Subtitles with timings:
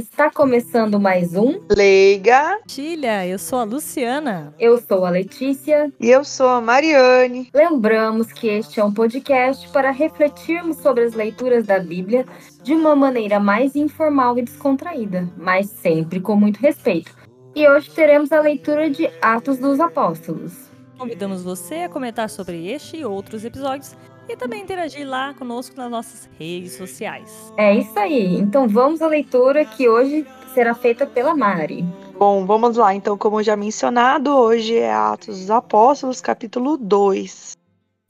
[0.00, 2.58] Está começando mais um Leiga.
[2.66, 4.54] Tilha, eu sou a Luciana.
[4.58, 5.92] Eu sou a Letícia.
[6.00, 7.50] E eu sou a Mariane.
[7.52, 12.24] Lembramos que este é um podcast para refletirmos sobre as leituras da Bíblia
[12.62, 17.14] de uma maneira mais informal e descontraída, mas sempre com muito respeito.
[17.54, 20.70] E hoje teremos a leitura de Atos dos Apóstolos.
[20.96, 23.94] Convidamos você a comentar sobre este e outros episódios
[24.28, 27.52] e também interagir lá conosco nas nossas redes sociais.
[27.56, 28.36] É isso aí.
[28.36, 31.82] Então vamos à leitura que hoje será feita pela Mari.
[32.18, 32.94] Bom, vamos lá.
[32.94, 37.56] Então, como já mencionado, hoje é Atos dos Apóstolos, capítulo 2.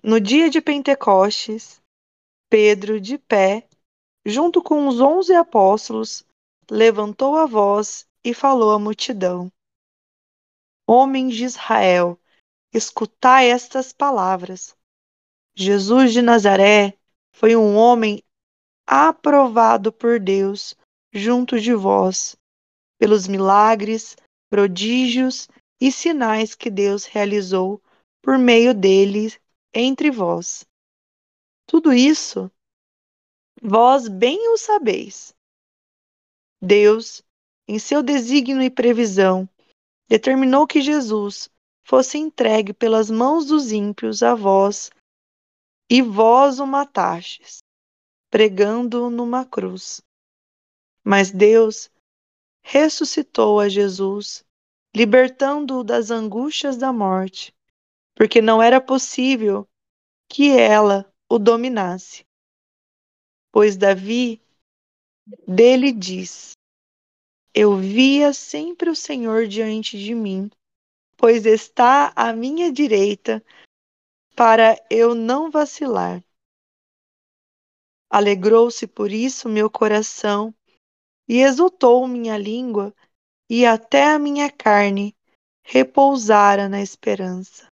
[0.02, 1.80] No dia de Pentecostes,
[2.48, 3.68] Pedro, de pé,
[4.26, 6.24] junto com os onze apóstolos,
[6.70, 9.48] levantou a voz e falou à multidão:
[10.86, 12.18] Homens de Israel,
[12.72, 14.74] escutai estas palavras.
[15.60, 16.96] Jesus de Nazaré
[17.32, 18.22] foi um homem
[18.86, 20.74] aprovado por Deus
[21.12, 22.34] junto de vós,
[22.98, 24.16] pelos milagres,
[24.48, 27.78] prodígios e sinais que Deus realizou
[28.22, 29.38] por meio dele
[29.74, 30.64] entre vós.
[31.66, 32.50] Tudo isso
[33.60, 35.34] vós bem o sabeis.
[36.58, 37.22] Deus,
[37.68, 39.46] em seu desígnio e previsão,
[40.08, 41.50] determinou que Jesus
[41.84, 44.90] fosse entregue pelas mãos dos ímpios a vós
[45.90, 47.64] e vós o matastes,
[48.30, 50.00] pregando-o numa cruz.
[51.02, 51.90] Mas Deus
[52.62, 54.44] ressuscitou a Jesus,
[54.94, 57.52] libertando-o das angústias da morte,
[58.14, 59.68] porque não era possível
[60.28, 62.24] que ela o dominasse.
[63.50, 64.40] Pois Davi
[65.48, 66.52] dele diz:
[67.52, 70.48] Eu via sempre o Senhor diante de mim,
[71.16, 73.44] pois está à minha direita
[74.34, 76.24] para eu não vacilar.
[78.08, 80.54] Alegrou-se por isso meu coração
[81.28, 82.92] e exultou minha língua,
[83.48, 85.14] e até a minha carne
[85.62, 87.68] repousara na esperança.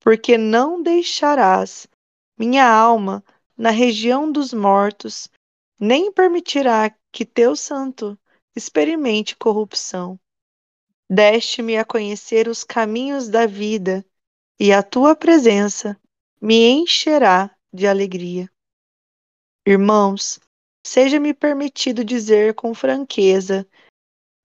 [0.00, 1.86] Porque não deixarás
[2.36, 3.22] minha alma
[3.56, 5.28] na região dos mortos,
[5.78, 8.18] nem permitirá que teu santo
[8.56, 10.18] experimente corrupção.
[11.08, 14.04] Deste-me a conhecer os caminhos da vida
[14.62, 15.98] e a tua presença
[16.38, 18.46] me encherá de alegria.
[19.66, 20.38] Irmãos,
[20.86, 23.66] seja-me permitido dizer com franqueza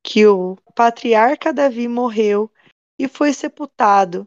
[0.02, 2.50] que o patriarca Davi morreu
[2.98, 4.26] e foi sepultado,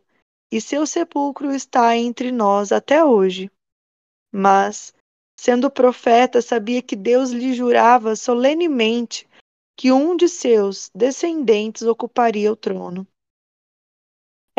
[0.52, 3.50] e seu sepulcro está entre nós até hoje.
[4.30, 4.92] Mas,
[5.40, 9.26] sendo profeta, sabia que Deus lhe jurava solenemente
[9.74, 13.06] que um de seus descendentes ocuparia o trono.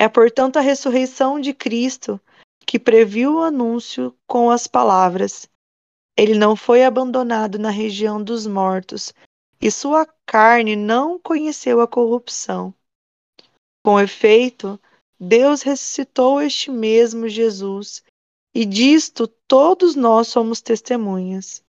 [0.02, 2.22] É, portanto, a ressurreição de Cristo
[2.66, 5.50] que previu o anúncio com as palavras:
[6.18, 9.14] Ele não foi abandonado na região dos mortos,
[9.60, 12.74] e sua carne não conheceu a corrupção.
[13.84, 14.80] Com efeito,
[15.20, 18.02] Deus ressuscitou este mesmo Jesus,
[18.56, 21.62] e disto todos nós somos testemunhas.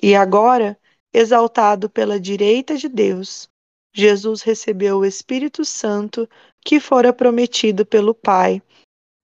[0.00, 0.78] E agora,
[1.12, 3.50] exaltado pela direita de Deus,
[3.92, 6.28] Jesus recebeu o Espírito Santo
[6.68, 8.60] que fora prometido pelo Pai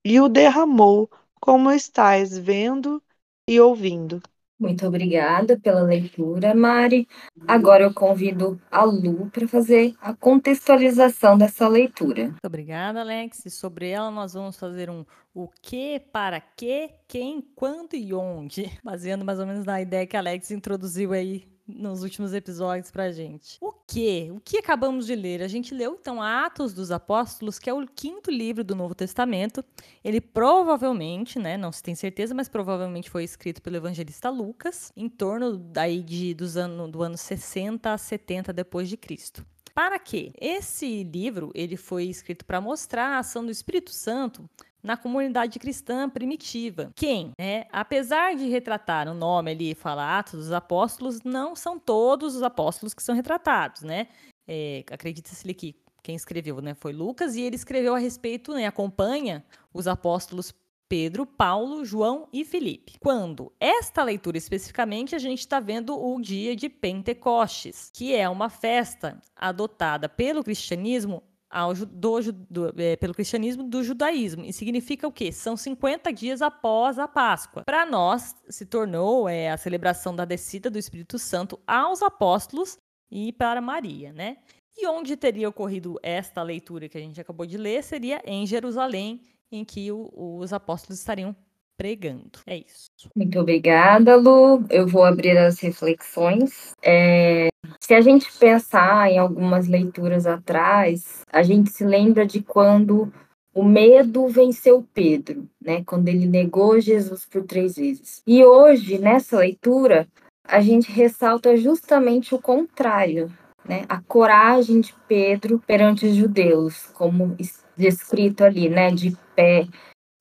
[0.03, 3.03] e o derramou, como estáis vendo
[3.47, 4.23] e ouvindo.
[4.59, 7.07] Muito obrigada pela leitura, Mari.
[7.47, 12.29] Agora eu convido a Lu para fazer a contextualização dessa leitura.
[12.29, 13.45] Muito obrigada, Alex.
[13.45, 15.05] E sobre ela nós vamos fazer um
[15.35, 20.17] o que, para que, quem, quando e onde, baseando mais ou menos na ideia que
[20.17, 23.57] a Alex introduziu aí nos últimos episódios pra gente.
[23.61, 24.31] O que?
[24.31, 25.43] O que acabamos de ler?
[25.43, 29.65] A gente leu então Atos dos Apóstolos, que é o quinto livro do Novo Testamento.
[30.03, 35.09] Ele provavelmente, né, não se tem certeza, mas provavelmente foi escrito pelo evangelista Lucas, em
[35.09, 39.45] torno daí de dos anos do ano 60 a 70 depois de Cristo.
[39.75, 40.33] Para quê?
[40.41, 44.49] Esse livro ele foi escrito para mostrar a ação do Espírito Santo
[44.85, 46.91] na comunidade cristã primitiva.
[46.95, 52.37] Quem, né, apesar de retratar o nome ali, fala Atos dos Apóstolos, não são todos
[52.37, 54.09] os apóstolos que são retratados, né?
[54.47, 59.43] É, Acredita-se que quem escreveu, né, foi Lucas e ele escreveu a respeito, né, acompanha
[59.73, 60.53] os apóstolos
[60.87, 62.99] Pedro, Paulo, João e Felipe.
[63.01, 68.51] Quando esta leitura especificamente, a gente está vendo o dia de Pentecostes, que é uma
[68.51, 71.23] festa adotada pelo cristianismo
[71.55, 74.45] ao, do, do, é, pelo cristianismo do judaísmo.
[74.45, 75.31] E significa o quê?
[75.31, 77.63] São 50 dias após a Páscoa.
[77.65, 82.77] Para nós, se tornou é, a celebração da descida do Espírito Santo aos apóstolos
[83.09, 84.39] e para Maria, né?
[84.77, 89.23] E onde teria ocorrido esta leitura que a gente acabou de ler seria em Jerusalém,
[89.53, 91.37] em que o, os apóstolos estariam
[91.77, 92.39] pregando.
[92.47, 92.91] É isso.
[93.15, 94.65] Muito obrigada, Lu.
[94.71, 96.73] Eu vou abrir as reflexões.
[96.83, 97.49] É,
[97.81, 103.13] Se a gente pensar em algumas leituras atrás, a gente se lembra de quando
[103.55, 105.83] o medo venceu Pedro, né?
[105.85, 108.23] Quando ele negou Jesus por três vezes.
[108.27, 110.09] E hoje, nessa leitura,
[110.47, 113.33] a gente ressalta justamente o contrário,
[113.65, 113.85] né?
[113.89, 117.37] A coragem de Pedro perante os judeus, como
[117.77, 118.91] descrito ali, né?
[118.91, 119.67] De pé,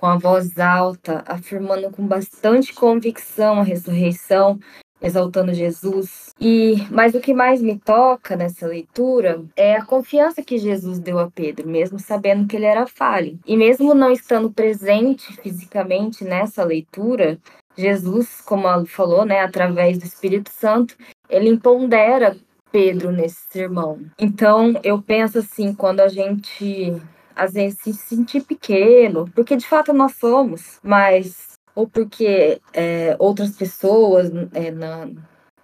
[0.03, 4.59] com a voz alta, afirmando com bastante convicção a ressurreição
[5.01, 6.33] exaltando Jesus.
[6.37, 11.19] E mas o que mais me toca nessa leitura é a confiança que Jesus deu
[11.19, 13.39] a Pedro, mesmo sabendo que ele era falho.
[13.47, 17.39] E mesmo não estando presente fisicamente nessa leitura,
[17.77, 20.97] Jesus, como ela falou, né, através do Espírito Santo,
[21.29, 22.35] ele empodera
[22.73, 24.01] Pedro nesse sermão.
[24.19, 26.93] Então, eu penso assim, quando a gente
[27.35, 33.55] às vezes se sentir pequeno, porque de fato nós somos, mas ou porque é, outras
[33.55, 35.15] pessoas é, não,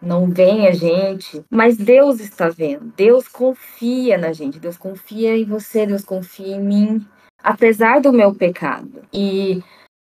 [0.02, 2.92] não veem a gente, mas Deus está vendo.
[2.96, 7.08] Deus confia na gente, Deus confia em você, Deus confia em mim,
[7.44, 9.04] apesar do meu pecado.
[9.14, 9.62] E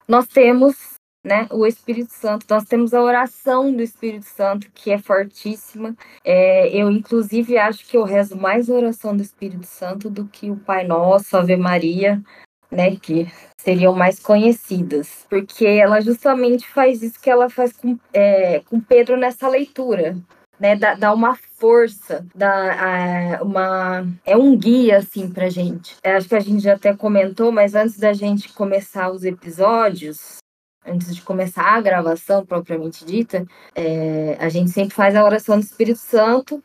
[0.08, 0.93] nós temos
[1.24, 5.96] né, o Espírito Santo, nós temos a oração do Espírito Santo, que é fortíssima.
[6.24, 10.52] É, eu, inclusive, acho que eu rezo mais a oração do Espírito Santo do que
[10.52, 12.22] o Pai Nosso, Ave Maria,
[12.70, 18.60] né, que seriam mais conhecidas, porque ela justamente faz isso que ela faz com, é,
[18.62, 20.18] com Pedro nessa leitura,
[20.60, 25.96] né, dá, dá uma força, dá uma é um guia assim para gente.
[26.04, 30.43] É, acho que a gente já até comentou, mas antes da gente começar os episódios,
[30.86, 33.46] antes de começar a gravação propriamente dita,
[33.76, 36.64] é, a gente sempre faz a oração do Espírito Santo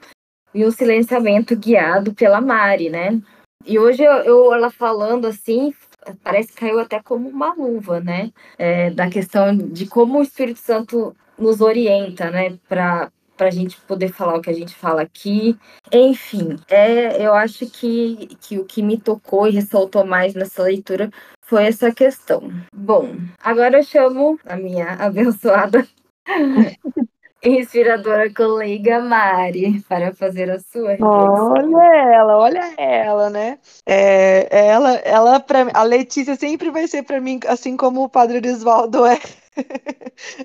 [0.55, 3.20] e o silenciamento guiado pela Mari, né?
[3.67, 5.75] E hoje eu, eu, ela falando assim,
[6.23, 8.32] parece que caiu até como uma luva, né?
[8.56, 12.59] É, da questão de como o Espírito Santo nos orienta, né?
[12.69, 15.56] Para para a gente poder falar o que a gente fala aqui.
[15.93, 21.09] Enfim, é, eu acho que, que o que me tocou e ressaltou mais nessa leitura
[21.49, 22.53] foi essa questão.
[22.75, 25.87] Bom, agora eu chamo a minha abençoada
[27.43, 31.53] inspiradora colega Mari para fazer a sua reflexão.
[31.53, 33.59] Olha ela, olha ela, né?
[33.87, 38.47] É, ela, ela para a Letícia sempre vai ser para mim assim como o Padre
[38.47, 39.19] Oswaldo é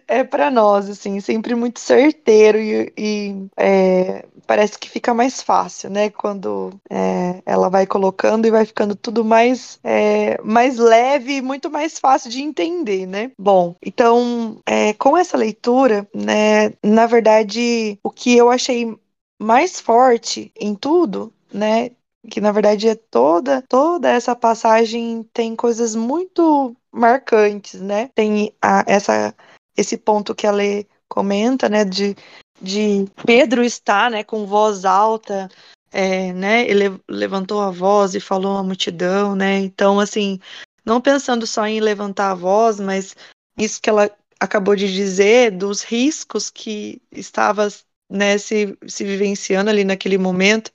[0.07, 5.89] é para nós, assim, sempre muito certeiro e, e é, parece que fica mais fácil,
[5.89, 6.09] né?
[6.09, 11.69] Quando é, ela vai colocando e vai ficando tudo mais, é, mais leve e muito
[11.69, 13.31] mais fácil de entender, né?
[13.37, 18.95] Bom, então, é, com essa leitura, né, na verdade, o que eu achei
[19.41, 21.91] mais forte em tudo, né,
[22.29, 28.09] que na verdade é toda toda essa passagem tem coisas muito marcantes, né?
[28.15, 29.35] Tem a, essa
[29.75, 32.15] esse ponto que a Lê comenta, né, de,
[32.61, 35.49] de Pedro estar, né, com voz alta,
[35.91, 39.59] é, né, ele levantou a voz e falou à multidão, né?
[39.59, 40.39] Então, assim,
[40.85, 43.15] não pensando só em levantar a voz, mas
[43.57, 44.09] isso que ela
[44.39, 47.67] acabou de dizer dos riscos que estava
[48.09, 50.71] né, se, se vivenciando ali naquele momento,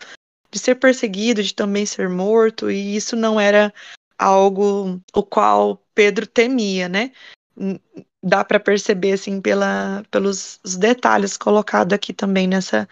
[0.51, 3.73] de ser perseguido, de também ser morto, e isso não era
[4.19, 7.13] algo o qual Pedro temia, né?
[8.23, 12.89] Dá para perceber assim pela, pelos detalhes colocados aqui também nessa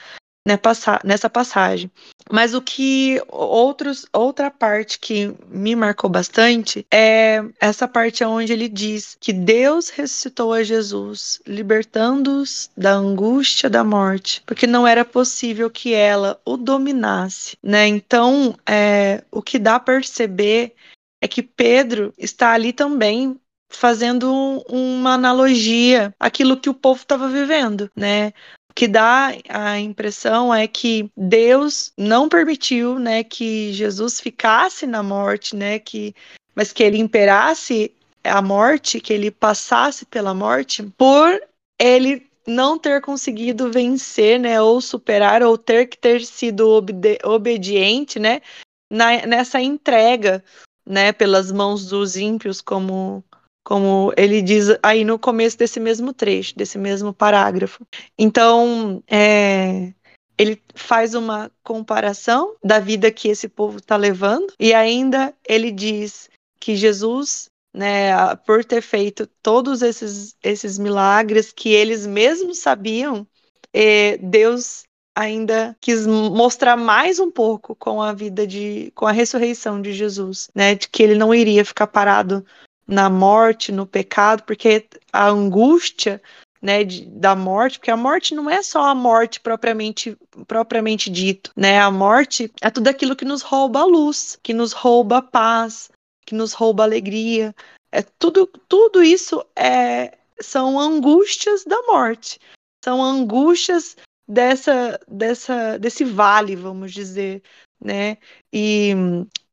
[1.05, 1.91] nessa passagem.
[2.31, 8.69] Mas o que outros, outra parte que me marcou bastante é essa parte onde ele
[8.69, 15.69] diz que Deus ressuscitou a Jesus, libertando-os da angústia da morte, porque não era possível
[15.69, 17.87] que ela o dominasse, né?
[17.87, 20.75] Então, é, o que dá a perceber
[21.21, 23.39] é que Pedro está ali também
[23.69, 24.33] fazendo
[24.69, 28.33] uma analogia àquilo que o povo estava vivendo, né?
[28.77, 35.57] Que dá a impressão é que Deus não permitiu, né, que Jesus ficasse na morte,
[35.57, 36.15] né, que
[36.55, 37.91] mas que ele imperasse
[38.23, 41.41] a morte, que ele passasse pela morte por
[41.81, 46.85] ele não ter conseguido vencer, né, ou superar, ou ter que ter sido
[47.25, 48.43] obediente, né,
[48.91, 50.45] na, nessa entrega,
[50.87, 53.25] né, pelas mãos dos ímpios, como
[53.67, 57.85] como ele diz aí no começo desse mesmo trecho, desse mesmo parágrafo.
[58.17, 59.93] Então, é,
[60.39, 66.31] ele faz uma comparação da vida que esse povo está levando, e ainda ele diz
[66.61, 73.27] que Jesus, né, por ter feito todos esses, esses milagres que eles mesmos sabiam,
[73.75, 79.83] é, Deus ainda quis mostrar mais um pouco com a vida de, com a ressurreição
[79.83, 82.47] de Jesus, né, de que ele não iria ficar parado
[82.87, 86.23] na morte, no pecado, porque a angústia
[86.63, 90.17] né, de, da morte, porque a morte não é só a morte propriamente
[90.47, 91.81] propriamente dito, né?
[91.81, 95.91] A morte é tudo aquilo que nos rouba a luz, que nos rouba a paz,
[96.27, 97.55] que nos rouba a alegria.
[97.93, 102.41] É tudo tudo isso é são angústias da morte.
[102.85, 103.97] São angústias
[104.29, 107.43] dessa dessa desse vale, vamos dizer,
[107.81, 108.19] né?
[108.53, 108.93] E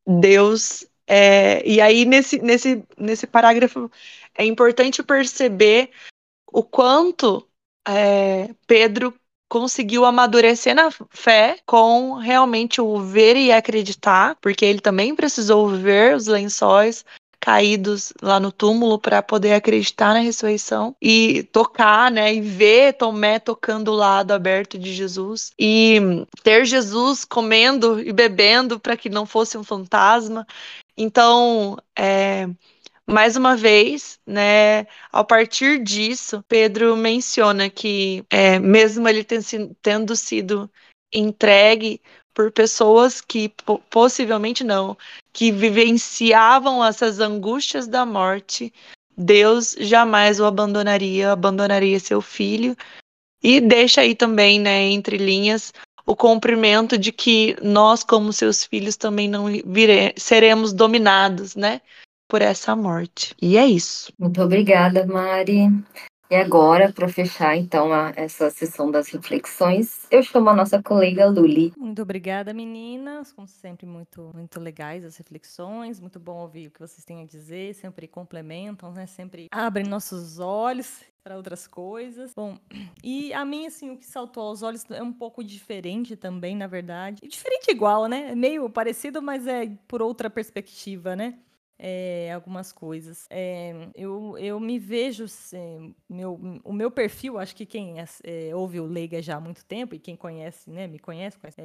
[0.06, 3.92] Deus é, e aí nesse nesse nesse parágrafo
[4.34, 5.92] é importante perceber
[6.52, 7.48] o quanto
[7.88, 9.14] é, Pedro
[9.48, 16.16] conseguiu amadurecer na fé com realmente o ver e acreditar, porque ele também precisou ver
[16.16, 17.06] os lençóis
[17.44, 23.38] caídos lá no túmulo para poder acreditar na ressurreição e tocar, né, e ver Tomé
[23.38, 26.00] tocando o lado aberto de Jesus e
[26.42, 30.48] ter Jesus comendo e bebendo para que não fosse um fantasma.
[30.96, 32.48] Então, é,
[33.06, 39.28] mais uma vez, né, a partir disso, Pedro menciona que, é, mesmo ele
[39.82, 40.72] tendo sido
[41.14, 42.02] entregue
[42.34, 43.54] por pessoas que
[43.90, 44.98] possivelmente não,
[45.34, 48.72] que vivenciavam essas angústias da morte,
[49.18, 52.78] Deus jamais o abandonaria, abandonaria seu filho.
[53.42, 55.74] E deixa aí também, né, entre linhas,
[56.06, 61.82] o cumprimento de que nós, como seus filhos, também não vire, seremos dominados, né,
[62.30, 63.36] por essa morte.
[63.42, 64.14] E é isso.
[64.18, 65.70] Muito obrigada, Mari.
[66.34, 71.28] E agora, para fechar então a, essa sessão das reflexões, eu chamo a nossa colega
[71.28, 71.72] Luli.
[71.78, 73.32] Muito obrigada, meninas.
[73.32, 76.00] Como sempre, muito, muito legais as reflexões.
[76.00, 77.76] Muito bom ouvir o que vocês têm a dizer.
[77.76, 79.06] Sempre complementam, né?
[79.06, 82.34] Sempre abrem nossos olhos para outras coisas.
[82.36, 82.58] Bom,
[83.04, 86.66] e a mim, assim, o que saltou aos olhos é um pouco diferente também, na
[86.66, 87.22] verdade.
[87.28, 88.34] Diferente igual, né?
[88.34, 91.38] Meio parecido, mas é por outra perspectiva, né?
[91.78, 93.28] É, algumas coisas.
[93.30, 95.26] É, eu, eu me vejo,
[96.10, 99.96] meu, o meu perfil, acho que quem é, ouve o Leiga já há muito tempo,
[99.96, 101.62] e quem conhece, né, me conhece, conhece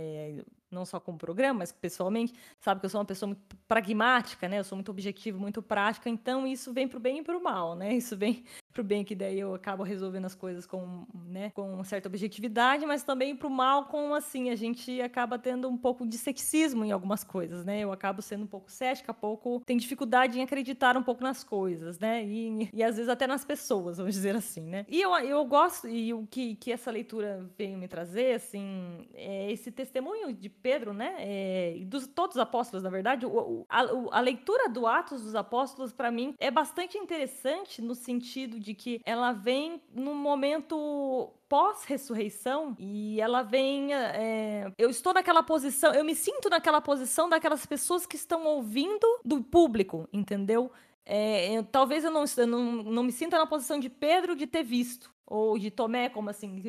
[0.70, 4.58] não só como programa, mas pessoalmente, sabe que eu sou uma pessoa muito pragmática, né?
[4.58, 7.94] Eu sou muito objetiva, muito prática, então isso vem pro bem e pro mal, né?
[7.94, 12.08] Isso vem pro bem que daí eu acabo resolvendo as coisas com, né, com certa
[12.08, 16.84] objetividade, mas também pro mal com assim, a gente acaba tendo um pouco de ceticismo
[16.84, 17.80] em algumas coisas, né?
[17.80, 21.98] Eu acabo sendo um pouco cética, pouco tem dificuldade em acreditar um pouco nas coisas,
[21.98, 22.24] né?
[22.24, 24.86] E, e às vezes até nas pessoas, vamos dizer assim, né?
[24.88, 29.50] E eu, eu gosto e o que que essa leitura veio me trazer, assim, é
[29.50, 31.14] esse testemunho de Pedro, né?
[31.18, 33.80] É, dos todos os apóstolos, na verdade, o, a,
[34.12, 39.00] a, leitura do Atos dos Apóstolos, para mim, é bastante interessante no sentido de que
[39.04, 43.94] ela vem num momento pós-ressurreição e ela vem.
[43.94, 49.06] É, eu estou naquela posição, eu me sinto naquela posição daquelas pessoas que estão ouvindo
[49.24, 50.70] do público, entendeu?
[51.04, 54.46] É, eu, talvez eu não, eu não, não me sinta na posição de Pedro de
[54.46, 56.62] ter visto, ou de Tomé, como assim,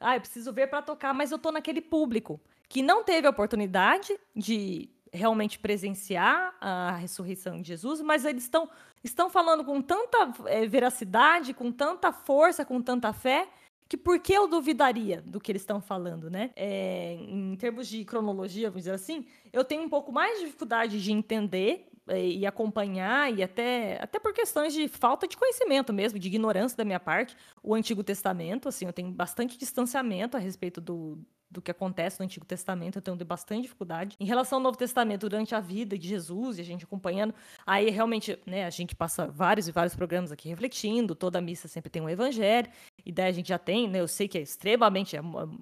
[0.00, 3.30] ah, eu preciso ver para tocar, mas eu tô naquele público que não teve a
[3.30, 8.68] oportunidade de realmente presenciar a ressurreição de Jesus, mas eles estão,
[9.08, 13.48] estão falando com tanta é, veracidade, com tanta força, com tanta fé,
[13.88, 16.50] que por que eu duvidaria do que eles estão falando, né?
[16.56, 21.02] É, em termos de cronologia, vamos dizer assim, eu tenho um pouco mais de dificuldade
[21.02, 26.18] de entender é, e acompanhar, e até, até por questões de falta de conhecimento mesmo,
[26.18, 30.80] de ignorância da minha parte, o Antigo Testamento, assim, eu tenho bastante distanciamento a respeito
[30.80, 31.18] do,
[31.50, 34.16] do que acontece no Antigo Testamento, eu tenho bastante dificuldade.
[34.18, 37.34] Em relação ao Novo Testamento, durante a vida de Jesus e a gente acompanhando,
[37.66, 41.90] aí realmente, né, a gente passa vários e vários programas aqui refletindo, toda missa sempre
[41.90, 42.70] tem um evangelho,
[43.04, 45.16] e daí a gente já tem, né, eu sei que é extremamente,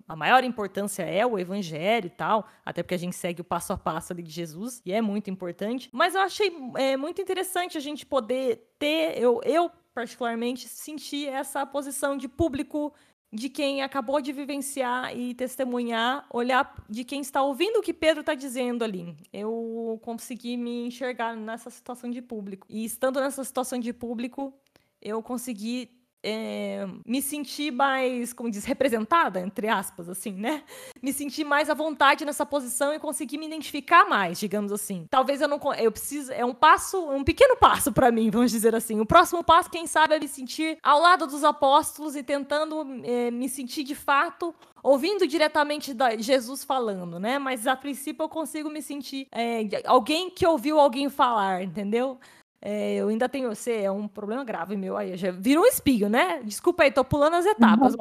[0.09, 3.73] a maior importância é o evangelho e tal, até porque a gente segue o passo
[3.73, 7.77] a passo ali de Jesus, e é muito importante, mas eu achei é, muito interessante
[7.77, 12.93] a gente poder ter, eu, eu particularmente senti essa posição de público
[13.35, 18.21] de quem acabou de vivenciar e testemunhar, olhar de quem está ouvindo o que Pedro
[18.21, 19.17] está dizendo ali.
[19.33, 22.65] Eu consegui me enxergar nessa situação de público.
[22.71, 24.55] E estando nessa situação de público,
[25.03, 25.91] eu consegui
[26.25, 30.63] é, me sentir mais, como diz, representada, entre aspas, assim, né?
[31.03, 35.07] Me sentir mais à vontade nessa posição e conseguir me identificar mais, digamos assim.
[35.11, 35.61] Talvez eu não.
[35.75, 36.33] Eu preciso.
[36.33, 38.99] É um passo, um pequeno passo para mim, vamos dizer assim.
[39.01, 43.31] O próximo passo, quem sabe, é me sentir ao lado dos apóstolos e tentando é,
[43.31, 47.39] me sentir de fato ouvindo diretamente Jesus falando, né?
[47.39, 52.19] Mas a princípio eu consigo me sentir é, alguém que ouviu alguém falar, entendeu?
[52.67, 53.55] É, eu ainda tenho.
[53.55, 54.97] Você é um problema grave meu.
[54.97, 56.41] Aí já virou um espinho, né?
[56.43, 57.95] Desculpa aí, tô pulando as etapas.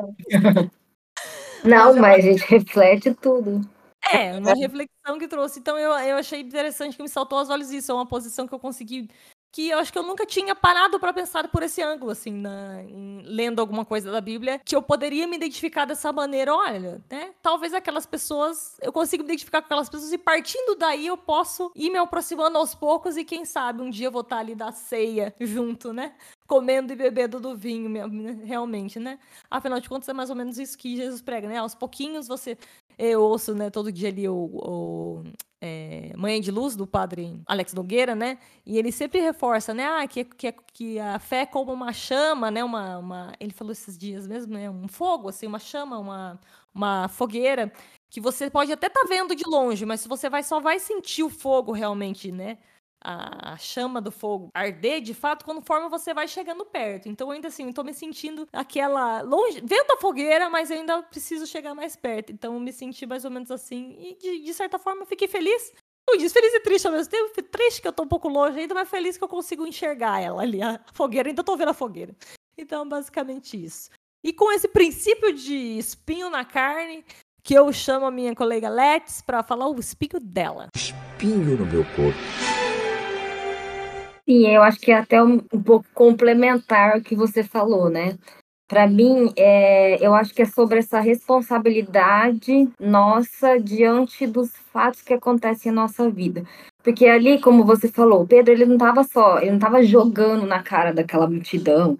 [1.66, 3.60] Não, mas, a gente reflete tudo.
[4.12, 5.60] É, uma reflexão que trouxe.
[5.60, 7.92] Então eu, eu achei interessante que me saltou aos olhos isso.
[7.92, 9.10] É uma posição que eu consegui
[9.54, 12.82] que eu acho que eu nunca tinha parado para pensar por esse ângulo, assim, na,
[12.82, 16.56] em, lendo alguma coisa da Bíblia, que eu poderia me identificar dessa maneira.
[16.56, 17.36] Olha, né?
[17.40, 21.72] Talvez aquelas pessoas, eu consiga me identificar com aquelas pessoas e partindo daí eu posso
[21.76, 24.72] ir me aproximando aos poucos e quem sabe um dia eu vou estar ali da
[24.72, 26.16] ceia junto, né?
[26.48, 27.90] Comendo e bebendo do vinho,
[28.44, 29.20] realmente, né?
[29.52, 31.58] Afinal de contas, é mais ou menos isso que Jesus prega, né?
[31.58, 32.58] Aos pouquinhos você
[32.98, 35.24] eu ouço, né, todo dia ali o, o
[35.66, 38.38] é, Manhã de Luz, do padre Alex Nogueira, né?
[38.66, 39.86] E ele sempre reforça, né?
[39.88, 42.62] Ah, que, que, que a fé é como uma chama, né?
[42.62, 44.70] Uma, uma, ele falou esses dias mesmo, né?
[44.70, 46.38] Um fogo, assim, uma chama, uma,
[46.76, 47.72] uma fogueira,
[48.10, 50.80] que você pode até estar tá vendo de longe, mas se você vai só vai
[50.80, 52.58] sentir o fogo realmente, né?
[53.04, 57.10] A, chama do fogo arder, de fato, conforme você vai chegando perto.
[57.10, 59.22] Então, ainda assim, eu tô me sentindo aquela.
[59.22, 62.32] longe, vendo a fogueira, mas eu ainda preciso chegar mais perto.
[62.32, 63.96] Então, eu me senti mais ou menos assim.
[64.00, 65.74] E, de, de certa forma, fiquei feliz.
[66.08, 67.44] Não diz feliz e triste ao mesmo tempo.
[67.44, 70.42] Triste que eu tô um pouco longe ainda, mas feliz que eu consigo enxergar ela
[70.42, 70.62] ali.
[70.62, 72.16] A fogueira, ainda tô vendo a fogueira.
[72.58, 73.90] Então, basicamente isso.
[74.24, 77.04] E com esse princípio de espinho na carne,
[77.44, 80.68] que eu chamo a minha colega Let's para falar o espinho dela.
[80.74, 82.63] Espinho no meu corpo.
[84.28, 88.18] Sim, eu acho que é até um, um pouco complementar o que você falou, né?
[88.68, 95.14] Para mim, é, eu acho que é sobre essa responsabilidade nossa diante dos fatos que
[95.14, 96.44] acontecem em nossa vida.
[96.84, 100.64] Porque ali, como você falou, Pedro, ele não estava só, ele não estava jogando na
[100.64, 101.98] cara daquela multidão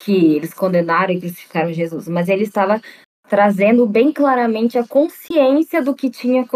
[0.00, 2.80] que eles condenaram e crucificaram Jesus, mas ele estava
[3.28, 6.46] trazendo bem claramente a consciência do que tinha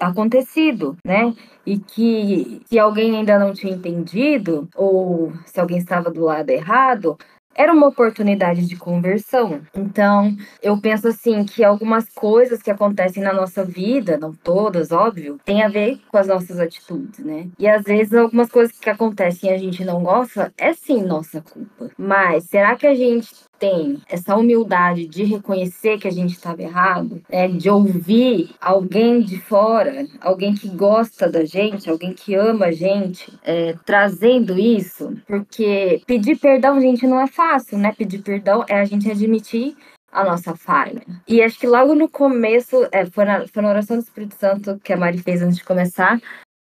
[0.00, 1.34] acontecido, né?
[1.64, 7.16] E que se alguém ainda não tinha entendido, ou se alguém estava do lado errado,
[7.58, 9.60] era uma oportunidade de conversão.
[9.74, 15.40] Então, eu penso assim que algumas coisas que acontecem na nossa vida, não todas, óbvio,
[15.44, 17.48] tem a ver com as nossas atitudes, né?
[17.58, 21.42] E às vezes algumas coisas que acontecem e a gente não gosta, é sim nossa
[21.42, 21.90] culpa.
[21.98, 27.22] Mas será que a gente tem essa humildade de reconhecer que a gente estava errado,
[27.28, 27.48] né?
[27.48, 33.32] de ouvir alguém de fora, alguém que gosta da gente, alguém que ama a gente,
[33.42, 37.92] é, trazendo isso, porque pedir perdão, gente, não é fácil, né?
[37.96, 39.76] Pedir perdão é a gente admitir
[40.10, 41.02] a nossa falha.
[41.26, 44.80] E acho que logo no começo, é, foi, na, foi na oração do Espírito Santo
[44.82, 46.20] que a Mari fez antes de começar,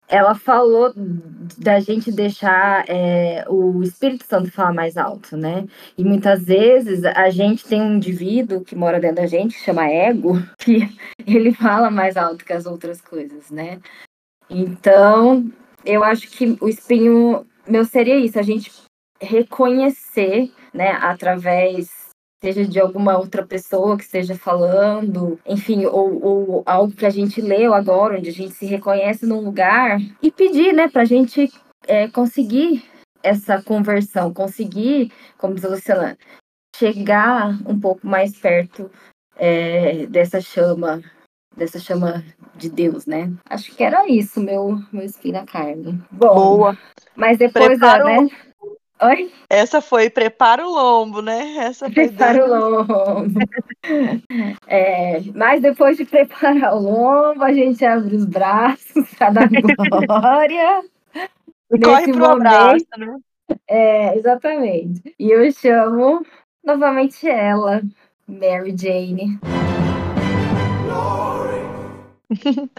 [0.08, 0.94] ela falou
[1.58, 5.66] da gente deixar é, o Espírito Santo falar mais alto, né?
[5.98, 9.90] E muitas vezes a gente tem um indivíduo que mora dentro da gente, que chama
[9.90, 10.90] ego, que
[11.26, 13.80] ele fala mais alto que as outras coisas, né?
[14.50, 15.52] Então,
[15.86, 18.72] eu acho que o espinho meu seria isso, a gente
[19.22, 22.07] reconhecer, né, através
[22.42, 27.42] seja de alguma outra pessoa que esteja falando, enfim, ou, ou, algo que a gente
[27.42, 31.52] leu agora, onde a gente se reconhece num lugar, e pedir, né, para a gente
[31.88, 32.84] é, conseguir
[33.24, 36.18] essa conversão, conseguir, como diz a Luciana,
[36.76, 38.90] chegar um pouco mais perto
[39.36, 41.02] é, dessa chama,
[41.56, 42.24] dessa chama
[42.56, 43.34] de Deus, né?
[43.50, 46.02] Acho que era isso, meu, meu espinho na carne.
[46.12, 46.78] Bom, Boa.
[47.16, 48.30] Mas depois, né?
[49.00, 49.32] Oi?
[49.48, 51.58] Essa foi prepara o lombo, né?
[51.58, 53.40] Essa prepara o lombo.
[54.68, 60.84] É, mas depois de preparar o lombo, a gente abre os braços para dar glória.
[61.72, 63.18] E corre pro momento, abraço, né?
[63.68, 65.16] É, exatamente.
[65.18, 66.22] E eu chamo
[66.64, 67.82] novamente ela,
[68.28, 69.40] Mary Jane.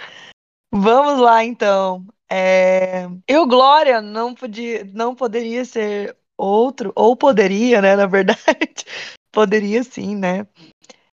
[0.70, 2.04] Vamos lá, então.
[2.31, 3.09] É...
[3.27, 8.38] Eu, Glória, não, podia, não poderia ser outro, ou poderia, né, na verdade.
[9.33, 10.47] poderia sim, né?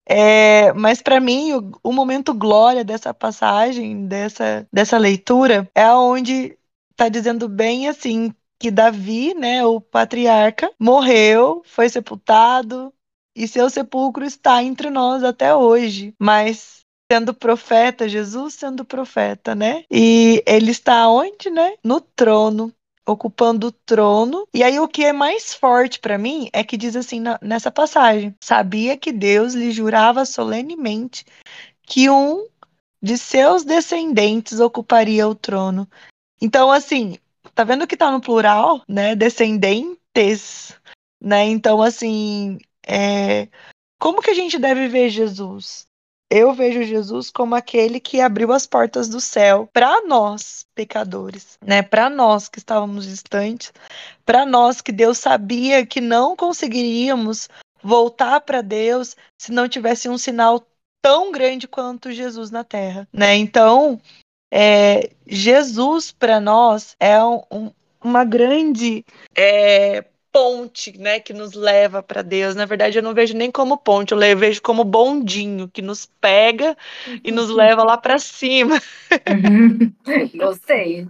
[0.07, 6.57] É, mas para mim, o, o, momento glória dessa passagem, dessa, dessa leitura, é onde
[6.91, 12.93] está dizendo bem assim que Davi, né, o patriarca, morreu, foi sepultado
[13.35, 16.13] e seu sepulcro está entre nós até hoje.
[16.19, 16.78] Mas
[17.11, 19.83] sendo profeta, Jesus sendo profeta, né?
[19.89, 21.73] E ele está onde, né?
[21.83, 22.71] No trono,
[23.07, 24.47] ocupando o trono.
[24.53, 27.71] E aí o que é mais forte para mim é que diz assim na, nessa
[27.71, 31.25] passagem: sabia que Deus lhe jurava solenemente
[31.81, 32.47] que um
[33.01, 35.89] de seus descendentes ocuparia o trono.
[36.41, 37.17] Então, assim,
[37.55, 39.15] tá vendo que tá no plural, né?
[39.15, 40.77] Descendentes,
[41.19, 41.45] né?
[41.45, 43.47] Então, assim, é...
[43.99, 45.88] como que a gente deve ver Jesus?
[46.29, 51.81] Eu vejo Jesus como aquele que abriu as portas do céu para nós, pecadores, né?
[51.81, 53.73] Para nós que estávamos distantes,
[54.23, 57.49] para nós que Deus sabia que não conseguiríamos
[57.81, 60.63] voltar para Deus se não tivesse um sinal
[61.01, 63.35] tão grande quanto Jesus na terra, né?
[63.35, 63.99] Então,
[64.51, 67.71] é, Jesus para nós é um, um,
[68.03, 69.03] uma grande
[69.35, 70.05] é,
[70.39, 72.55] ponte, né, que nos leva para Deus.
[72.55, 76.77] Na verdade, eu não vejo nem como ponte, eu vejo como bondinho que nos pega
[77.21, 78.81] e nos leva lá para cima.
[80.35, 81.05] Gostei.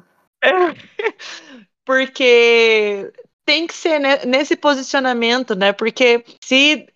[1.86, 3.12] Porque
[3.46, 5.74] tem que ser nesse posicionamento, né?
[5.74, 6.88] Porque se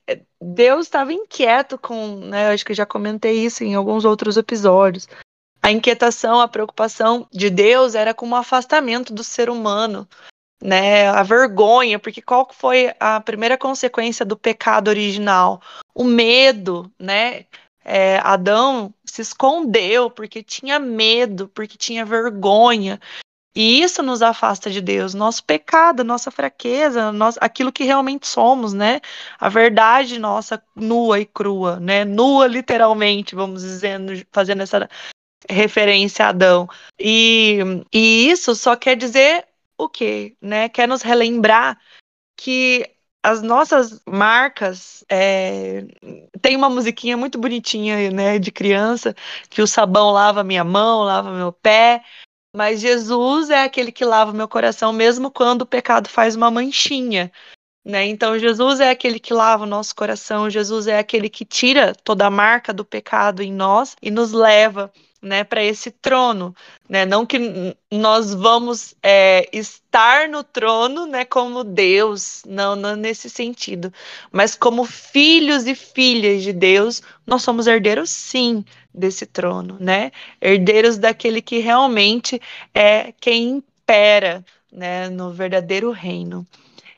[0.41, 2.50] Deus estava inquieto com, né?
[2.50, 5.08] Acho que já comentei isso em alguns outros episódios.
[5.62, 10.08] A inquietação, a preocupação de Deus era com o afastamento do ser humano,
[10.63, 11.10] né?
[11.10, 15.62] A vergonha, porque qual foi a primeira consequência do pecado original?
[15.93, 17.45] O medo, né?
[17.84, 22.99] É, Adão se escondeu porque tinha medo, porque tinha vergonha.
[23.56, 28.73] E isso nos afasta de Deus, nosso pecado, nossa fraqueza, nosso, aquilo que realmente somos,
[28.73, 28.99] né?
[29.39, 32.06] A verdade nossa nua e crua, né?
[32.06, 34.89] Nua literalmente, vamos dizendo, fazendo essa
[35.49, 36.67] referência a Adão.
[36.99, 37.60] E,
[37.93, 39.45] e isso só quer dizer
[39.86, 40.36] o quê?
[40.41, 40.69] Né?
[40.69, 41.80] Quer nos relembrar
[42.38, 42.89] que
[43.24, 45.86] as nossas marcas é,
[46.41, 49.15] tem uma musiquinha muito bonitinha né de criança
[49.50, 52.04] que o sabão lava minha mão lava meu pé
[52.56, 57.32] mas Jesus é aquele que lava meu coração mesmo quando o pecado faz uma manchinha
[57.86, 61.96] né então Jesus é aquele que lava o nosso coração Jesus é aquele que tira
[61.96, 64.91] toda a marca do pecado em nós e nos leva
[65.24, 66.54] né, para esse trono,
[66.88, 67.06] né?
[67.06, 73.92] Não que nós vamos é, estar no trono, né, como Deus, não, não nesse sentido,
[74.32, 80.12] mas como filhos e filhas de Deus, nós somos herdeiros, sim, desse trono, né?
[80.42, 82.40] Herdeiros daquele que realmente
[82.74, 86.46] é quem impera, né, no verdadeiro reino.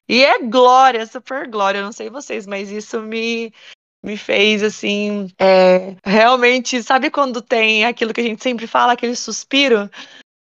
[0.08, 1.80] E é glória, super glória.
[1.80, 3.52] Eu não sei vocês, mas isso me
[4.06, 9.16] me fez assim, é, realmente, sabe quando tem aquilo que a gente sempre fala, aquele
[9.16, 9.90] suspiro?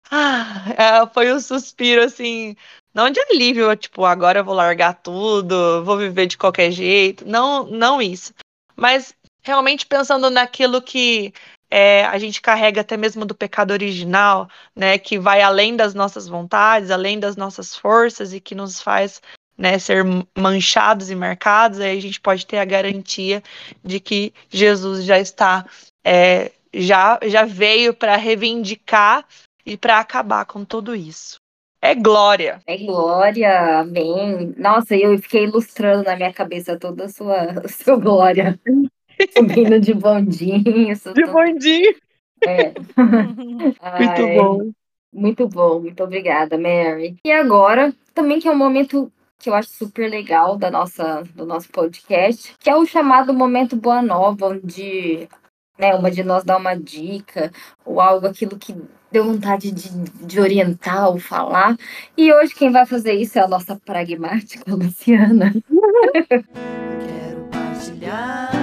[0.09, 2.55] Ah, é, foi um suspiro assim,
[2.93, 7.65] não de alívio, tipo, agora eu vou largar tudo, vou viver de qualquer jeito, não,
[7.65, 8.33] não isso,
[8.75, 11.33] mas realmente pensando naquilo que
[11.69, 16.27] é, a gente carrega até mesmo do pecado original, né, que vai além das nossas
[16.27, 19.21] vontades, além das nossas forças e que nos faz
[19.61, 20.03] né, ser
[20.35, 23.43] manchados e marcados, aí a gente pode ter a garantia
[23.83, 25.63] de que Jesus já está,
[26.03, 29.23] é, já, já veio para reivindicar
[29.63, 31.39] e para acabar com tudo isso.
[31.79, 32.59] É glória.
[32.65, 34.55] É glória, amém.
[34.57, 38.59] Nossa, eu fiquei ilustrando na minha cabeça toda a sua, a sua glória.
[39.37, 40.63] Subindo de bondinho.
[40.63, 41.95] De bondinho.
[42.43, 42.73] É.
[42.97, 44.71] muito Ai, bom.
[45.13, 47.17] Muito bom, muito obrigada, Mary.
[47.23, 51.45] E agora, também que é um momento que eu acho super legal da nossa, do
[51.45, 55.27] nosso podcast, que é o chamado Momento Boa Nova, onde
[55.77, 57.51] né, uma de nós dá uma dica
[57.83, 58.75] ou algo, aquilo que
[59.11, 59.89] deu vontade de,
[60.25, 61.75] de orientar ou falar.
[62.15, 65.51] E hoje quem vai fazer isso é a nossa pragmática, Luciana.
[67.03, 68.60] Quero partilhar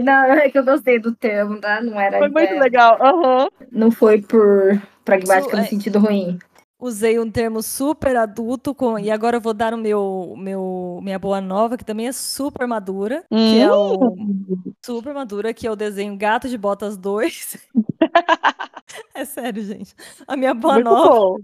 [0.00, 1.80] Não, é que eu gostei do termo, tá?
[1.80, 2.18] Não era.
[2.18, 2.98] Foi muito é, legal.
[3.00, 3.48] Uhum.
[3.70, 6.38] Não foi por pragmática no é, sentido ruim.
[6.78, 11.18] Usei um termo super adulto com, e agora eu vou dar o meu, meu minha
[11.18, 13.36] boa nova, que também é super madura, hum.
[13.36, 14.72] que é o hum.
[14.84, 17.56] super madura, que é o desenho Gato de Botas 2.
[19.14, 19.94] é sério, gente.
[20.26, 21.08] A minha boa Muito nova.
[21.08, 21.36] Bom.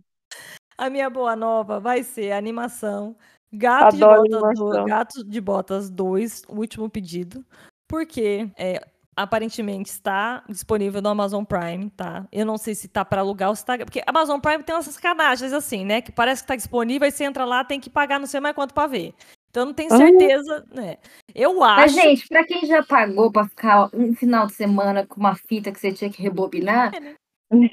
[0.77, 3.17] A minha boa nova vai ser a animação
[3.53, 7.45] Gato de, Botas 2, Gato de Botas 2, o último pedido
[7.93, 8.81] porque é,
[9.15, 12.27] aparentemente está disponível no Amazon Prime, tá?
[12.33, 13.77] Eu não sei se tá para alugar ou se tá...
[13.77, 16.01] Porque Amazon Prime tem umas sacanagens assim, né?
[16.01, 18.55] Que parece que tá disponível, e você entra lá, tem que pagar não sei mais
[18.55, 19.13] quanto para ver.
[19.51, 20.83] Então não tenho certeza, uhum.
[20.83, 20.97] né?
[21.35, 21.81] Eu acho.
[21.83, 25.71] Mas, gente, para quem já pagou para ficar um final de semana com uma fita
[25.71, 27.15] que você tinha que rebobinar, é, né?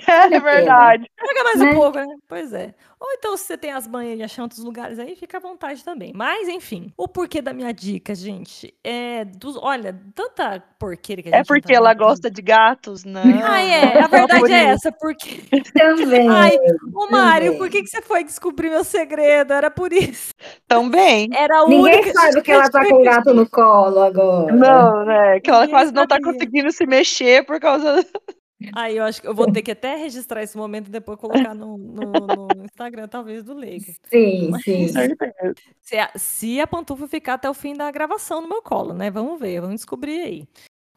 [0.07, 1.09] É verdade.
[1.17, 1.71] Paga mais né?
[1.71, 2.15] um pouco, né?
[2.27, 2.73] Pois é.
[2.99, 6.11] Ou então, se você tem as de achar outros lugares aí, fica à vontade também.
[6.13, 9.55] Mas, enfim, o porquê da minha dica, gente, é dos.
[9.55, 11.45] Olha, tanta porqueira que a é gente.
[11.45, 13.23] É porque tá ela gosta de gatos, né?
[13.41, 14.03] Ah, é.
[14.03, 15.41] A verdade é essa, porque.
[15.73, 16.27] Também.
[16.29, 16.57] Ai,
[16.93, 19.53] ô Mário, por que, que você foi descobrir meu segredo?
[19.53, 20.33] Era por isso.
[20.67, 21.29] Também.
[21.33, 22.11] Era a Ninguém única.
[22.11, 24.51] sabe que ela tá com o gato no colo agora.
[24.53, 25.39] Não, né?
[25.39, 26.01] Que ela Ninguém quase sabia.
[26.01, 28.05] não tá conseguindo se mexer por causa.
[28.73, 31.53] Aí eu acho que eu vou ter que até registrar esse momento e depois colocar
[31.55, 32.03] no, no,
[32.57, 33.85] no Instagram, talvez, do Leigo.
[34.09, 34.87] Sim, Mas, sim.
[35.81, 39.09] Se a, se a pantufa ficar até o fim da gravação no meu colo, né?
[39.09, 40.47] Vamos ver, vamos descobrir aí.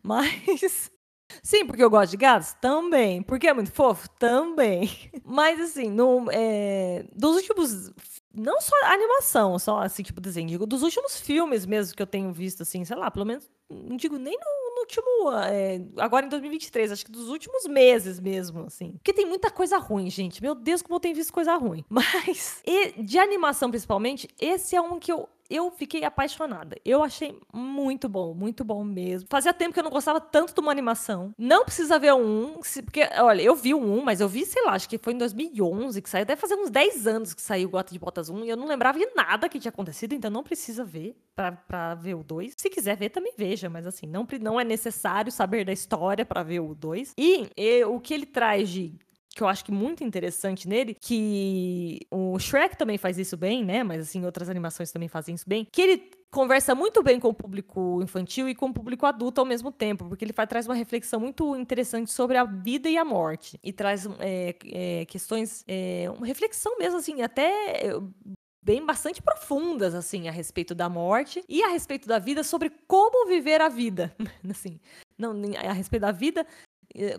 [0.02, 0.90] Mas.
[1.42, 2.52] Sim, porque eu gosto de gatos?
[2.60, 3.22] Também.
[3.22, 4.06] Porque é muito fofo?
[4.18, 4.90] Também.
[5.24, 7.90] Mas, assim, no, é, dos últimos.
[8.34, 12.32] Não só animação, só assim, tipo desenho, digo, dos últimos filmes mesmo que eu tenho
[12.32, 15.32] visto, assim, sei lá, pelo menos, não digo nem no último.
[15.44, 18.92] é, agora em 2023, acho que dos últimos meses mesmo, assim.
[18.92, 20.42] Porque tem muita coisa ruim, gente.
[20.42, 21.84] Meu Deus, como eu tenho visto coisa ruim.
[21.88, 26.76] Mas, e de animação principalmente, esse é um que eu eu fiquei apaixonada.
[26.84, 29.28] Eu achei muito bom, muito bom mesmo.
[29.30, 31.34] Fazia tempo que eu não gostava tanto de uma animação.
[31.38, 34.88] Não precisa ver um, porque, olha, eu vi um, mas eu vi, sei lá, acho
[34.88, 36.24] que foi em 2011 que saiu.
[36.24, 38.98] Deve fazer uns 10 anos que saiu Gota de Botas 1 e eu não lembrava
[38.98, 42.54] de nada que tinha acontecido, então não precisa ver pra, pra ver o 2.
[42.56, 46.42] Se quiser ver, também veja, mas assim, não, não é necessário saber da história para
[46.42, 47.12] ver o 2.
[47.18, 48.94] E, e o que ele traz de
[49.34, 53.82] que eu acho que muito interessante nele, que o Shrek também faz isso bem, né?
[53.82, 57.34] Mas assim, outras animações também fazem isso bem, que ele conversa muito bem com o
[57.34, 60.74] público infantil e com o público adulto ao mesmo tempo, porque ele faz, traz uma
[60.74, 63.58] reflexão muito interessante sobre a vida e a morte.
[63.62, 67.92] E traz é, é, questões, é, uma reflexão mesmo, assim, até
[68.62, 73.26] bem bastante profundas assim a respeito da morte e a respeito da vida sobre como
[73.26, 74.14] viver a vida
[74.48, 74.78] assim
[75.18, 75.34] não
[75.68, 76.46] a respeito da vida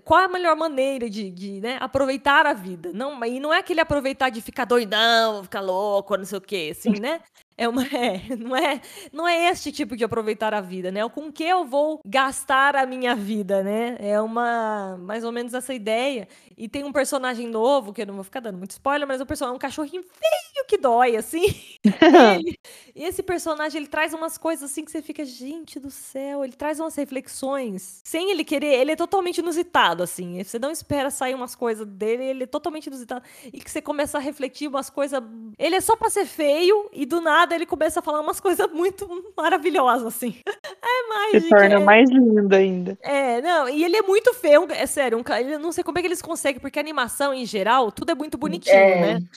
[0.04, 2.92] qual é a melhor maneira de, de né, aproveitar a vida?
[2.94, 6.70] Não, e não é aquele aproveitar de ficar doidão, ficar louco, não sei o quê,
[6.72, 7.22] assim, né?
[7.58, 11.08] É uma, é, não é, não é este tipo de aproveitar a vida, né?
[11.10, 13.98] Com que eu vou gastar a minha vida, né?
[14.00, 16.28] É uma mais ou menos essa ideia.
[16.58, 19.26] E tem um personagem novo que eu não vou ficar dando muito spoiler, mas o
[19.26, 21.46] personagem é um cachorrinho feio que dói assim.
[22.40, 22.58] ele,
[22.96, 26.54] e esse personagem ele traz umas coisas assim que você fica, gente do céu, ele
[26.54, 30.44] traz umas reflexões sem ele querer, ele é totalmente inusitado assim.
[30.44, 34.18] Você não espera sair umas coisas dele, ele é totalmente inusitado e que você começa
[34.18, 35.22] a refletir umas coisas,
[35.58, 38.40] ele é só para ser feio e do nada nada ele começa a falar umas
[38.40, 40.36] coisas muito maravilhosas, assim.
[40.86, 41.42] É mágica.
[41.42, 41.80] Se torna é...
[41.80, 42.98] mais lindo ainda.
[43.02, 46.02] É, não, e ele é muito feio, é sério, um, eu não sei como é
[46.02, 49.14] que eles conseguem, porque a animação, em geral, tudo é muito bonitinho, é.
[49.14, 49.28] né?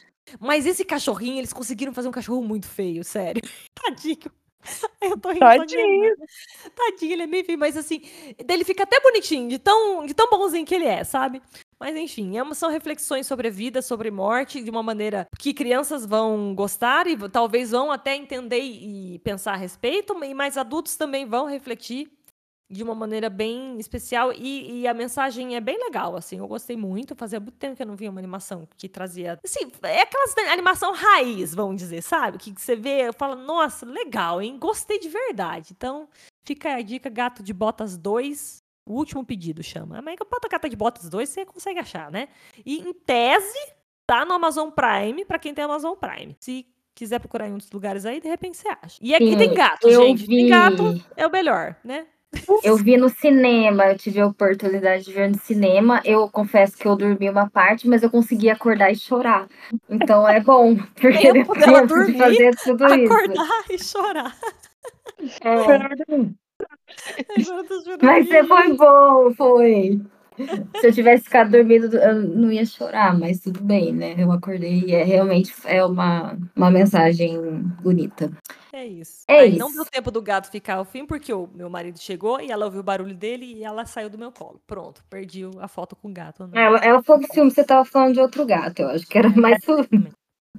[0.41, 3.41] Mas esse cachorrinho, eles conseguiram fazer um cachorro muito feio, sério.
[3.75, 4.19] Tadinho.
[5.01, 5.41] Eu tô rindo.
[5.41, 6.17] Tadinho.
[6.75, 8.03] Tadinho, ele é meio feio, mas assim,
[8.49, 11.41] ele fica até bonitinho, de tão, de tão bonzinho que ele é, sabe?
[11.79, 16.07] Mas enfim, é são reflexões sobre a vida, sobre morte, de uma maneira que crianças
[16.07, 21.27] vão gostar e talvez vão até entender e pensar a respeito, e mais adultos também
[21.27, 22.11] vão refletir
[22.69, 26.77] de uma maneira bem especial e, e, a mensagem é bem legal, assim, eu gostei
[26.77, 30.35] muito, fazia muito tempo que eu não via uma animação que trazia, assim, é aquelas
[30.51, 35.75] animação raiz, vamos dizer, sabe, que você vê, fala, nossa, legal, hein, gostei de verdade,
[35.77, 36.09] então
[36.45, 40.01] fica a dica, Gato de Botas 2, o último pedido chama.
[40.01, 42.29] Mas Pata Cata de Botas 2 você consegue achar, né?
[42.65, 43.59] E em tese,
[44.07, 46.37] tá no Amazon Prime, para quem tem Amazon Prime.
[46.39, 48.99] Se quiser procurar em outros lugares aí, de repente você acha.
[49.03, 50.27] E aqui Sim, tem gato, gente.
[50.27, 50.37] Vi...
[50.37, 52.07] Tem gato é o melhor, né?
[52.63, 56.03] Eu vi no cinema, eu tive a oportunidade de ver no cinema.
[56.05, 59.49] Eu confesso que eu dormi uma parte, mas eu consegui acordar e chorar.
[59.89, 63.13] Então é bom, porque eu depois dormir, de fazer tudo acordar isso.
[63.13, 64.37] Acordar e chorar.
[65.41, 66.46] É.
[68.03, 70.01] Mas você foi bom, foi.
[70.81, 74.15] Se eu tivesse ficado dormindo, eu não ia chorar, mas tudo bem, né?
[74.19, 78.31] Eu acordei e é realmente é uma, uma mensagem bonita.
[78.73, 79.25] É isso.
[79.27, 79.59] É Aí isso.
[79.59, 82.67] não deu tempo do gato ficar ao fim, porque o meu marido chegou e ela
[82.67, 84.61] ouviu o barulho dele e ela saiu do meu colo.
[84.67, 86.49] Pronto, perdi a foto com o gato.
[86.53, 89.31] Ela, ela foi do filme, você tava falando de outro gato, eu acho que era
[89.31, 89.59] mais.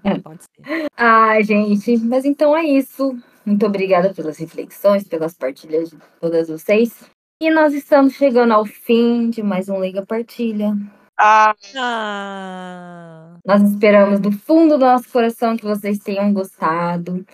[0.04, 0.88] É, pode ser.
[0.96, 3.16] Ai, gente, mas então é isso.
[3.48, 7.10] Muito obrigada pelas reflexões, pelas partilhas de todas vocês.
[7.42, 10.74] E nós estamos chegando ao fim de mais um Liga Partilha.
[11.18, 11.56] Ah.
[11.78, 13.38] ah.
[13.46, 17.26] Nós esperamos do fundo do nosso coração que vocês tenham gostado.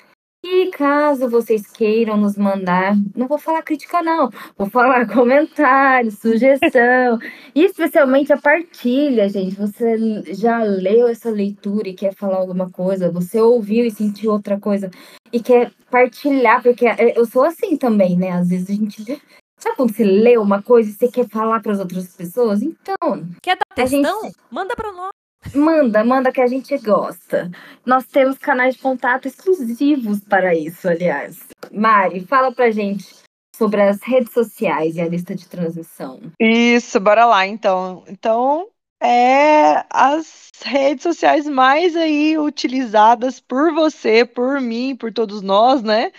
[0.45, 7.17] E caso vocês queiram nos mandar, não vou falar crítica, não, vou falar comentário, sugestão,
[7.56, 9.56] e especialmente a partilha, gente.
[9.56, 14.60] Você já leu essa leitura e quer falar alguma coisa, você ouviu e sentiu outra
[14.60, 14.91] coisa
[15.32, 18.32] e quer partilhar, porque é, eu sou assim também, né?
[18.32, 19.21] Às vezes a gente.
[19.58, 22.62] Sabe quando você lê uma coisa e você quer falar para as outras pessoas?
[22.62, 23.25] Então.
[23.41, 24.23] Quer dar textão?
[24.23, 24.36] Gente...
[24.51, 25.22] Manda para nós.
[25.53, 27.51] Manda, manda que a gente gosta.
[27.86, 31.39] Nós temos canais de contato exclusivos para isso, aliás.
[31.71, 33.23] Mari, fala pra gente
[33.56, 36.19] sobre as redes sociais e a lista de transmissão.
[36.39, 38.03] Isso, bora lá então.
[38.08, 38.67] Então,
[39.01, 46.12] é as redes sociais mais aí utilizadas por você, por mim, por todos nós, né?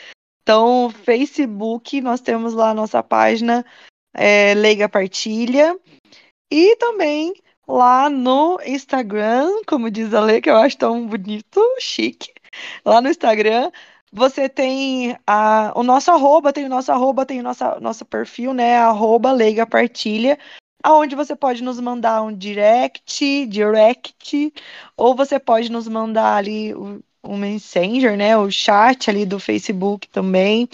[0.42, 3.64] Então, Facebook, nós temos lá a nossa página
[4.14, 5.78] é, Leiga Partilha.
[6.52, 7.34] E também
[7.66, 12.32] lá no Instagram, como diz a Lei, que eu acho tão bonito, chique.
[12.84, 13.70] Lá no Instagram,
[14.12, 18.54] você tem a, o nosso arroba, tem o nosso arroba, tem o nosso, nosso perfil,
[18.54, 18.76] né?
[18.76, 20.38] Arroba Leiga Partilha,
[20.82, 24.52] aonde você pode nos mandar um direct, direct,
[24.96, 28.36] ou você pode nos mandar ali o, o Messenger, né?
[28.36, 30.68] O chat ali do Facebook também.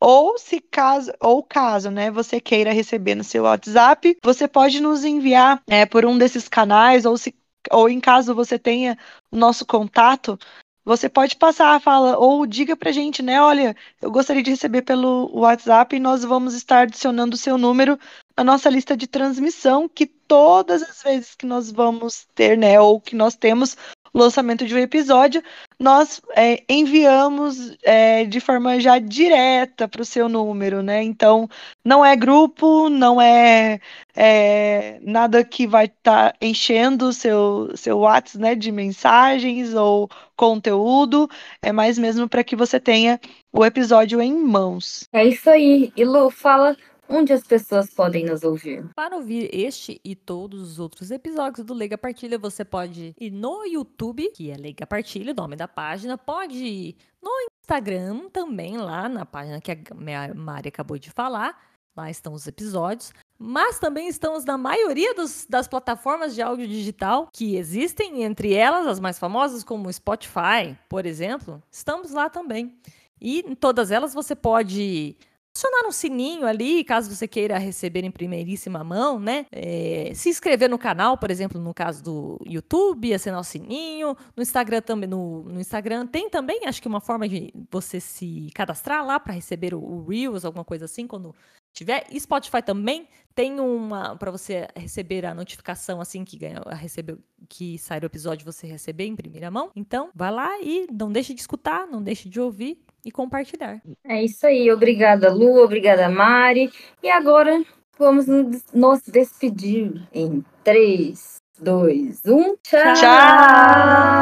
[0.00, 5.04] Ou se caso, ou caso, né, você queira receber no seu WhatsApp, você pode nos
[5.04, 7.34] enviar é, por um desses canais, ou se
[7.72, 8.96] ou em caso você tenha
[9.30, 10.38] o nosso contato,
[10.84, 13.42] você pode passar a fala ou diga pra gente, né?
[13.42, 17.98] Olha, eu gostaria de receber pelo WhatsApp e nós vamos estar adicionando o seu número
[18.36, 23.00] na nossa lista de transmissão, que todas as vezes que nós vamos ter, né, ou
[23.00, 23.76] que nós temos
[24.18, 25.42] lançamento de um episódio,
[25.78, 31.02] nós é, enviamos é, de forma já direta para o seu número, né?
[31.02, 31.48] Então,
[31.84, 33.80] não é grupo, não é,
[34.14, 40.08] é nada que vai estar tá enchendo o seu, seu WhatsApp né, de mensagens ou
[40.36, 41.28] conteúdo,
[41.62, 43.20] é mais mesmo para que você tenha
[43.52, 45.08] o episódio em mãos.
[45.12, 45.92] É isso aí.
[45.96, 46.76] E Lu, fala
[47.08, 48.88] onde as pessoas podem nos ouvir.
[48.94, 53.64] Para ouvir este e todos os outros episódios do Lega Partilha, você pode ir no
[53.64, 59.08] YouTube, que é Lega Partilha, o nome da página, pode ir no Instagram também, lá
[59.08, 61.60] na página que a Mari acabou de falar.
[61.96, 63.12] Lá estão os episódios.
[63.38, 68.86] Mas também estamos na maioria dos, das plataformas de áudio digital que existem, entre elas
[68.86, 71.62] as mais famosas, como Spotify, por exemplo.
[71.70, 72.78] Estamos lá também.
[73.20, 75.16] E em todas elas você pode
[75.56, 79.46] acionar um sininho ali, caso você queira receber em primeiríssima mão, né?
[79.50, 84.14] É, se inscrever no canal, por exemplo, no caso do YouTube, assinar o sininho.
[84.36, 88.50] No Instagram também, no, no Instagram tem também, acho que uma forma de você se
[88.54, 91.34] cadastrar lá para receber o, o Reels, alguma coisa assim, quando
[91.76, 92.06] tiver.
[92.10, 97.78] E Spotify também tem uma para você receber a notificação assim que ganha, receber que
[97.78, 99.70] sai o episódio você receber em primeira mão.
[99.76, 103.80] Então, vai lá e não deixe de escutar, não deixe de ouvir e compartilhar.
[104.04, 104.72] É isso aí.
[104.72, 105.62] Obrigada, Lu.
[105.62, 106.72] Obrigada, Mari.
[107.02, 107.62] E agora
[107.98, 112.56] vamos nos despedir em 3, 2, 1.
[112.62, 112.94] Tchau!
[112.94, 114.16] Tchau!